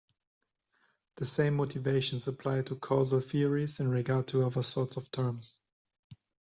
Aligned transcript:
The 1.17 1.27
same 1.27 1.57
motivations 1.57 2.27
apply 2.27 2.63
to 2.63 2.75
causal 2.75 3.19
theories 3.19 3.79
in 3.79 3.91
regard 3.91 4.29
to 4.29 4.41
other 4.41 4.63
sorts 4.63 4.97
of 4.97 5.11
terms. 5.11 5.59